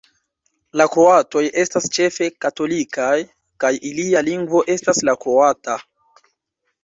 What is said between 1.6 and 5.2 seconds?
estas ĉefe katolikaj, kaj ilia lingvo estas la